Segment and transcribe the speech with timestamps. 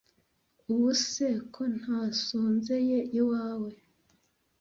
[0.71, 3.71] Ubuse kosntasonzeye iwawe